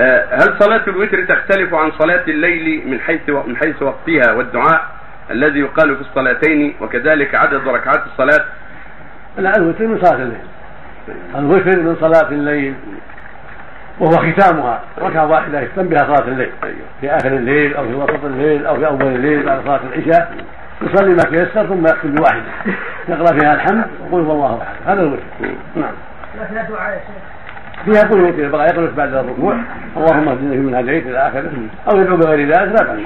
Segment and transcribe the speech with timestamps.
[0.00, 4.86] آه، هل صلاة الوتر تختلف عن صلاة الليل من حيث من حيث وقتها والدعاء
[5.30, 8.44] الذي يقال في الصلاتين وكذلك عدد ركعات الصلاة؟
[9.38, 10.40] لا الوتر من صلاة الليل.
[11.36, 12.74] الوتر من صلاة الليل
[13.98, 14.80] وهو ختامها.
[14.98, 16.50] ركعة واحدة يختم بها صلاة الليل.
[17.00, 20.32] في آخر الليل أو في وسط الليل أو في أول الليل بعد صلاة العشاء
[20.82, 22.42] يصلي ما تيسر ثم يختم بواحدة
[23.08, 24.76] يقرأ فيها الحمد وقل هو الله أحد.
[24.86, 25.22] هذا الوتر.
[25.76, 25.92] نعم.
[26.48, 27.38] فيها دعاء يا شيخ.
[27.84, 29.56] فيها قنوت اذا بغى يقنط بعد الركوع.
[29.96, 31.52] اللهم اهدنا فيمن هديت إلى آخره.
[31.90, 32.98] أو يدعو بغير ذلك لا باس